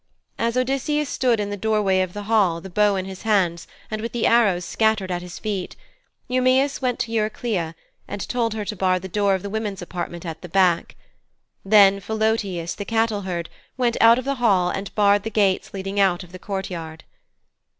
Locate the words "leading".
15.71-15.99